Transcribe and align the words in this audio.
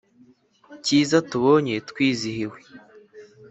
Cyiza 0.83 1.17
tubonye 1.29 1.73
twizihiwe 1.89 2.59